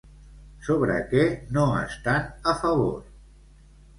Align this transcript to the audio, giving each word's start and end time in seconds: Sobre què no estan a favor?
Sobre 0.67 0.95
què 1.11 1.25
no 1.57 1.67
estan 1.81 2.25
a 2.53 2.57
favor? 2.63 2.97